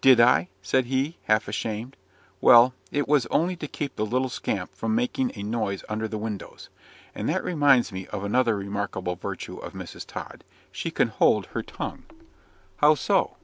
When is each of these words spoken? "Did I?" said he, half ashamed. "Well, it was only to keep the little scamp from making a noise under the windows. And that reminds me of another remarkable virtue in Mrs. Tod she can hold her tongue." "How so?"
"Did 0.00 0.20
I?" 0.20 0.48
said 0.62 0.86
he, 0.86 1.18
half 1.24 1.48
ashamed. 1.48 1.98
"Well, 2.40 2.72
it 2.90 3.06
was 3.06 3.26
only 3.26 3.56
to 3.56 3.68
keep 3.68 3.94
the 3.96 4.06
little 4.06 4.30
scamp 4.30 4.74
from 4.74 4.94
making 4.94 5.32
a 5.34 5.42
noise 5.42 5.84
under 5.86 6.08
the 6.08 6.16
windows. 6.16 6.70
And 7.14 7.28
that 7.28 7.44
reminds 7.44 7.92
me 7.92 8.06
of 8.06 8.24
another 8.24 8.56
remarkable 8.56 9.16
virtue 9.16 9.62
in 9.62 9.70
Mrs. 9.72 10.06
Tod 10.06 10.44
she 10.72 10.90
can 10.90 11.08
hold 11.08 11.48
her 11.48 11.62
tongue." 11.62 12.04
"How 12.78 12.94
so?" 12.94 13.36